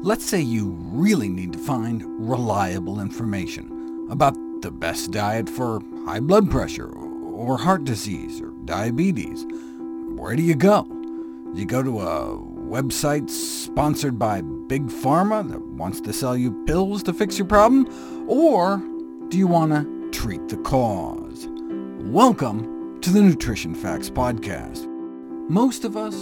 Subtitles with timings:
[0.00, 6.20] Let's say you really need to find reliable information about the best diet for high
[6.20, 9.44] blood pressure, or heart disease, or diabetes.
[10.14, 10.84] Where do you go?
[10.84, 16.64] Do you go to a website sponsored by Big Pharma that wants to sell you
[16.64, 17.88] pills to fix your problem?
[18.28, 18.80] Or
[19.30, 21.48] do you want to treat the cause?
[22.04, 24.86] Welcome to the Nutrition Facts Podcast.
[25.50, 26.14] Most of us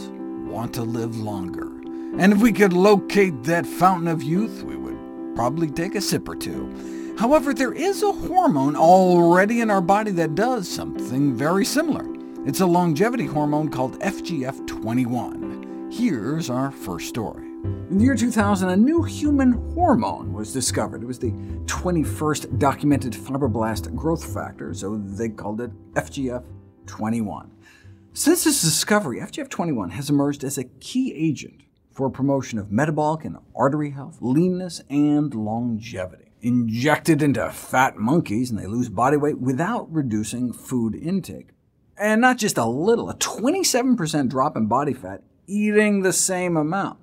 [0.47, 1.76] want to live longer.
[2.19, 6.27] And if we could locate that fountain of youth, we would probably take a sip
[6.27, 7.15] or two.
[7.19, 12.07] However, there is a hormone already in our body that does something very similar.
[12.47, 15.93] It's a longevity hormone called FGF21.
[15.93, 17.45] Here's our first story.
[17.45, 21.03] In the year 2000, a new human hormone was discovered.
[21.03, 21.33] It was the
[21.67, 27.51] 21st documented fibroblast growth factor, so they called it FGF21.
[28.15, 31.66] Since this discovery, FGF21 has emerged as a key agent
[31.97, 36.31] for promotion of metabolic and artery health, leanness, and longevity.
[36.43, 41.49] Injected into fat monkeys, and they lose body weight without reducing food intake.
[41.97, 46.99] And not just a little, a 27% drop in body fat eating the same amount.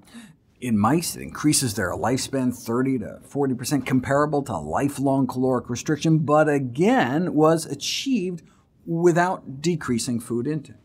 [0.62, 6.48] In mice, it increases their lifespan 30 to 40%, comparable to lifelong caloric restriction, but
[6.48, 8.44] again was achieved
[8.86, 10.76] without decreasing food intake.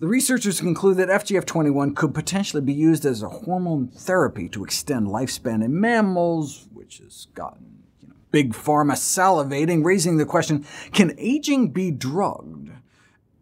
[0.00, 5.06] The researchers conclude that FGF21 could potentially be used as a hormone therapy to extend
[5.06, 11.14] lifespan in mammals, which has gotten you know, big pharma salivating, raising the question, can
[11.16, 12.70] aging be drugged?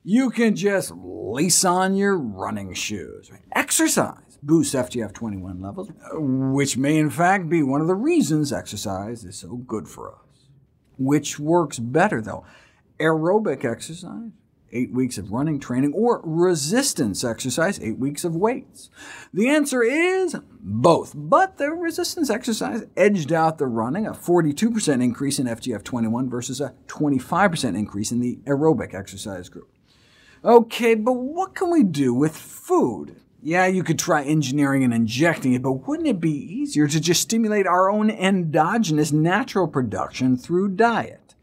[0.05, 3.31] you can just lace on your running shoes.
[3.33, 3.41] Right?
[3.53, 9.39] Exercise boosts FGF21 levels, which may in fact be one of the reasons exercise is
[9.39, 10.26] so good for us.
[10.99, 12.45] Which works better, though?
[12.99, 14.31] Aerobic exercise,
[14.73, 18.91] eight weeks of running training, or resistance exercise, eight weeks of weights?
[19.35, 25.39] The answer is both, but the resistance exercise edged out the running, a 42% increase
[25.39, 29.71] in FGF21 versus a 25% increase in the aerobic exercise group.
[30.43, 33.17] OK, but what can we do with food?
[33.43, 37.23] Yeah, you could try engineering and injecting it, but wouldn't it be easier to just
[37.23, 41.35] stimulate our own endogenous natural production through diet?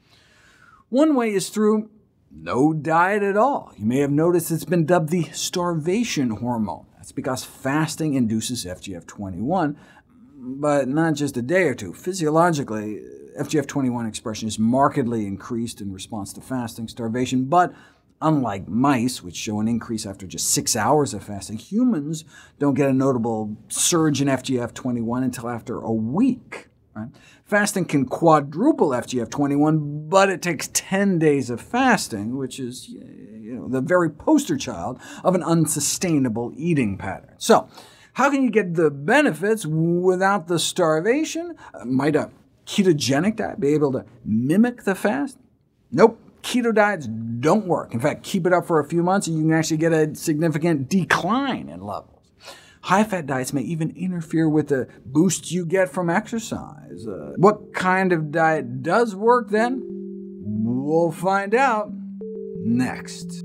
[0.90, 1.90] One way is through
[2.32, 3.74] no diet at all.
[3.78, 6.86] You may have noticed it's been dubbed the starvation hormone.
[6.96, 9.76] That's because fasting induces FGF21,
[10.36, 11.94] but not just a day or two.
[11.94, 13.02] Physiologically,
[13.40, 17.74] FGF21 expression is markedly increased in response to fasting, starvation, but
[18.24, 22.24] Unlike mice, which show an increase after just six hours of fasting, humans
[22.58, 26.70] don't get a notable surge in FGF21 until after a week.
[26.96, 27.10] Right?
[27.44, 33.68] Fasting can quadruple FGF21, but it takes 10 days of fasting, which is you know,
[33.68, 37.36] the very poster child of an unsustainable eating pattern.
[37.40, 37.68] So,
[38.14, 41.58] how can you get the benefits without the starvation?
[41.74, 42.32] Uh, might a
[42.66, 45.38] ketogenic diet be able to mimic the fast?
[45.92, 47.94] Nope keto diets don't work.
[47.94, 50.14] In fact, keep it up for a few months and you can actually get a
[50.14, 52.32] significant decline in levels.
[52.84, 57.08] High-fat diets may even interfere with the boost you get from exercise.
[57.08, 59.82] Uh, what kind of diet does work then?
[59.86, 61.92] We'll find out
[62.60, 63.44] next.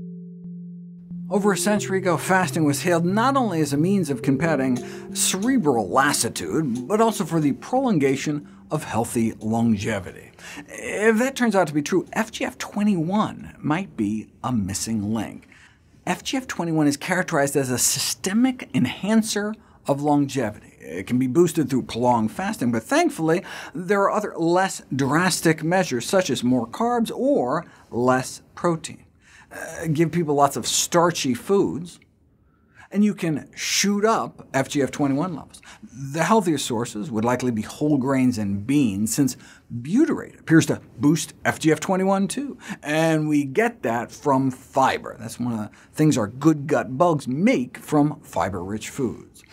[1.29, 4.77] Over a century ago, fasting was hailed not only as a means of combating
[5.15, 10.31] cerebral lassitude, but also for the prolongation of healthy longevity.
[10.67, 15.47] If that turns out to be true, FGF21 might be a missing link.
[16.05, 19.53] FGF21 is characterized as a systemic enhancer
[19.87, 20.77] of longevity.
[20.79, 23.43] It can be boosted through prolonged fasting, but thankfully
[23.73, 29.05] there are other less drastic measures, such as more carbs or less protein.
[29.51, 31.99] Uh, give people lots of starchy foods,
[32.91, 35.61] and you can shoot up FGF21 levels.
[35.91, 39.37] The healthiest sources would likely be whole grains and beans, since
[39.81, 45.15] butyrate appears to boost FGF21 too, and we get that from fiber.
[45.19, 49.43] That's one of the things our good gut bugs make from fiber-rich foods.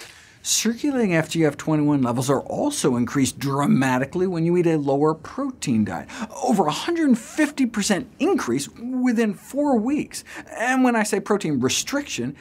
[0.42, 6.08] Circulating FGF21 levels are also increased dramatically when you eat a lower protein diet,
[6.40, 10.22] over 150% increase within four weeks.
[10.56, 12.36] And when I say protein restriction,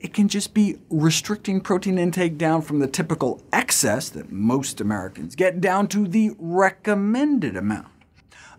[0.00, 5.34] it can just be restricting protein intake down from the typical excess that most Americans
[5.34, 7.88] get down to the recommended amount.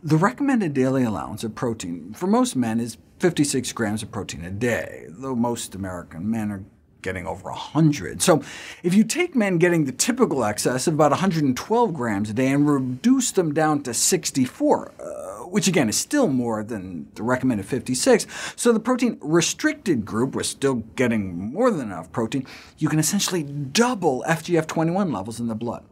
[0.03, 4.51] The recommended daily allowance of protein for most men is 56 grams of protein a
[4.51, 6.63] day, though most American men are
[7.01, 8.21] getting over 100.
[8.21, 8.42] So
[8.83, 12.68] if you take men getting the typical excess of about 112 grams a day and
[12.68, 15.03] reduce them down to 64, uh,
[15.45, 18.25] which again is still more than the recommended 56,
[18.56, 22.45] so the protein-restricted group was still getting more than enough protein,
[22.77, 25.83] you can essentially double FGF21 levels in the blood.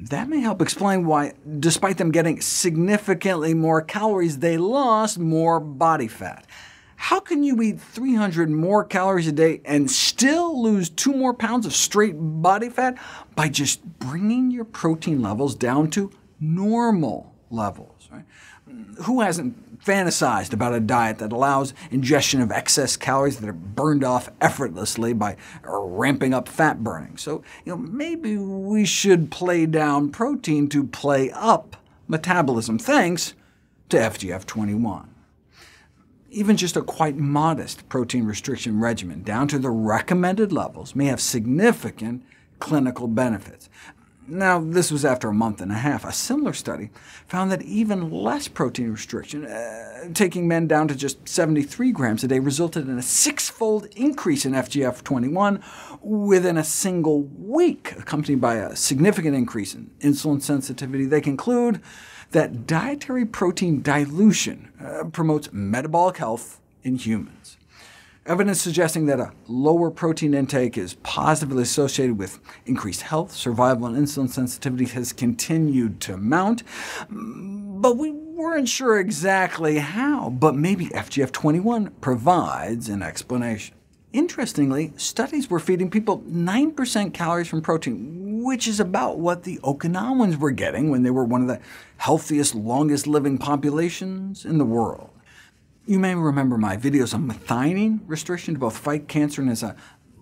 [0.00, 6.08] That may help explain why, despite them getting significantly more calories, they lost more body
[6.08, 6.46] fat.
[7.02, 11.64] How can you eat 300 more calories a day and still lose 2 more pounds
[11.64, 12.98] of straight body fat?
[13.34, 18.06] By just bringing your protein levels down to normal levels.
[18.12, 18.24] Right?
[19.04, 24.04] Who hasn't fantasized about a diet that allows ingestion of excess calories that are burned
[24.04, 27.16] off effortlessly by ramping up fat burning?
[27.16, 31.76] So you know, maybe we should play down protein to play up
[32.08, 33.32] metabolism, thanks
[33.88, 35.09] to FGF21
[36.30, 41.20] even just a quite modest protein restriction regimen, down to the recommended levels, may have
[41.20, 42.24] significant
[42.58, 43.68] clinical benefits.
[44.30, 46.04] Now, this was after a month and a half.
[46.04, 46.90] A similar study
[47.26, 52.28] found that even less protein restriction, uh, taking men down to just 73 grams a
[52.28, 55.60] day, resulted in a six-fold increase in FGF21
[56.00, 61.06] within a single week, accompanied by a significant increase in insulin sensitivity.
[61.06, 61.80] They conclude
[62.30, 67.56] that dietary protein dilution uh, promotes metabolic health in humans.
[68.26, 73.96] Evidence suggesting that a lower protein intake is positively associated with increased health, survival, and
[73.96, 76.62] insulin sensitivity has continued to mount,
[77.08, 83.74] but we weren't sure exactly how, but maybe FGF21 provides an explanation.
[84.12, 90.36] Interestingly, studies were feeding people 9% calories from protein, which is about what the Okinawans
[90.36, 91.60] were getting when they were one of the
[91.98, 95.10] healthiest, longest-living populations in the world.
[95.86, 99.76] You may remember my videos on methionine restriction to both fight cancer and as a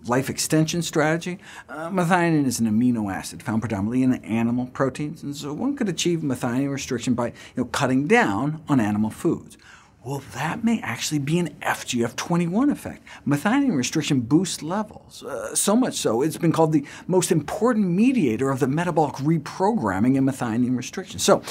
[0.05, 1.39] life extension strategy.
[1.67, 5.89] Uh, methionine is an amino acid found predominantly in animal proteins, and so one could
[5.89, 9.57] achieve methionine restriction by you know, cutting down on animal foods.
[10.03, 13.03] Well, that may actually be an FGF21 effect.
[13.27, 18.49] Methionine restriction boosts levels, uh, so much so it's been called the most important mediator
[18.49, 21.19] of the metabolic reprogramming in methionine restriction.
[21.19, 21.41] So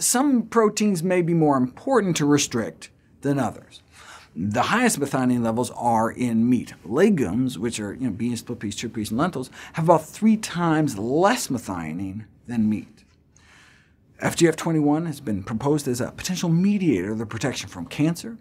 [0.00, 2.90] some proteins may be more important to restrict
[3.22, 3.82] than others.
[4.36, 6.74] The highest methionine levels are in meat.
[6.84, 10.98] Legumes, which are you know, beans, split peas, chickpeas, and lentils, have about three times
[10.98, 13.04] less methionine than meat.
[14.24, 18.38] FGF21 has been proposed as a potential mediator of the protection from cancer,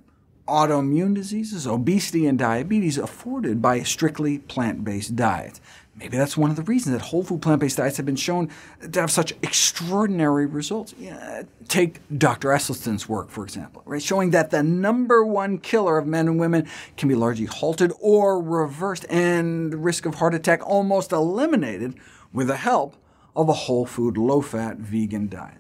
[0.47, 5.59] autoimmune diseases, obesity, and diabetes afforded by strictly plant-based diets.
[5.97, 8.49] Maybe that's one of the reasons that whole food plant-based diets have been shown
[8.93, 10.95] to have such extraordinary results.
[10.97, 12.47] Yeah, take Dr.
[12.47, 16.65] Esselstyn's work, for example, right, showing that the number one killer of men and women
[16.95, 21.95] can be largely halted or reversed, and risk of heart attack almost eliminated
[22.31, 22.95] with the help
[23.35, 25.57] of a whole food, low-fat vegan diet.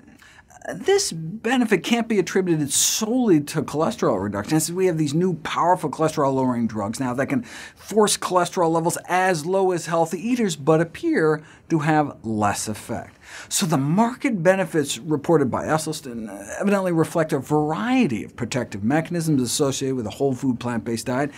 [0.71, 5.89] This benefit can't be attributed solely to cholesterol reduction, as we have these new powerful
[5.89, 7.43] cholesterol-lowering drugs now that can
[7.75, 13.17] force cholesterol levels as low as healthy eaters, but appear to have less effect.
[13.49, 19.41] So the market benefits reported by Esselstyn uh, evidently reflect a variety of protective mechanisms
[19.41, 21.31] associated with a whole food plant-based diet,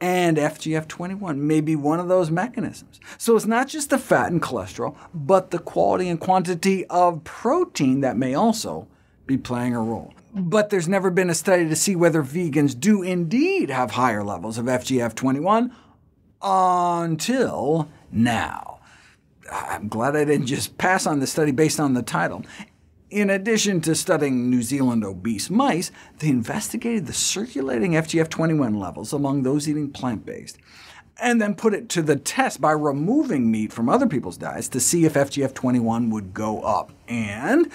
[0.00, 3.00] and FGF21 may be one of those mechanisms.
[3.18, 8.00] So it's not just the fat and cholesterol, but the quality and quantity of protein
[8.00, 8.88] that may also
[9.26, 10.14] be playing a role.
[10.34, 14.58] But there's never been a study to see whether vegans do indeed have higher levels
[14.58, 15.72] of FGF21
[16.42, 18.80] until now.
[19.50, 22.44] I'm glad I didn't just pass on the study based on the title.
[23.10, 25.90] In addition to studying New Zealand obese mice,
[26.20, 30.58] they investigated the circulating FGF21 levels among those eating plant-based,
[31.20, 34.78] and then put it to the test by removing meat from other people's diets to
[34.78, 36.92] see if FGF21 would go up.
[37.08, 37.72] And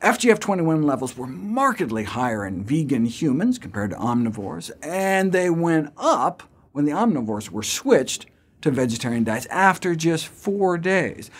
[0.00, 6.42] FGF21 levels were markedly higher in vegan humans compared to omnivores, and they went up
[6.72, 8.24] when the omnivores were switched
[8.62, 11.30] to vegetarian diets after just four days.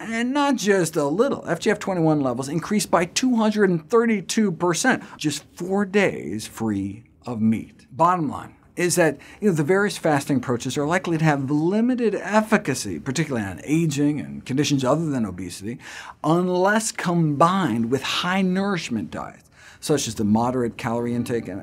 [0.00, 1.42] And not just a little.
[1.42, 7.86] FGF21 levels increased by 232%, just four days free of meat.
[7.92, 12.14] Bottom line, is that you know, the various fasting approaches are likely to have limited
[12.14, 15.78] efficacy, particularly on aging and conditions other than obesity,
[16.24, 21.60] unless combined with high nourishment diets, such as the moderate calorie intake, uh,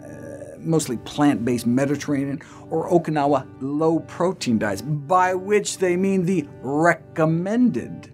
[0.60, 2.40] mostly plant-based Mediterranean
[2.70, 8.14] or Okinawa low-protein diets, by which they mean the recommended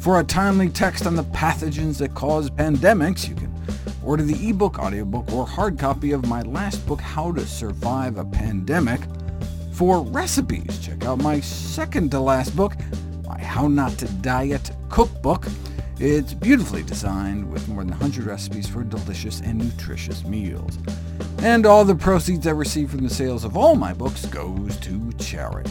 [0.00, 3.54] For a timely text on the pathogens that cause pandemics, you can
[4.02, 8.24] order the ebook, audiobook, or hard copy of my last book, How to Survive a
[8.24, 9.02] Pandemic.
[9.72, 12.76] For recipes, check out my second-to-last book,
[13.26, 15.44] my How Not to Diet cookbook.
[15.98, 20.78] It's beautifully designed with more than 100 recipes for delicious and nutritious meals.
[21.40, 25.12] And all the proceeds I receive from the sales of all my books goes to
[25.18, 25.70] charity.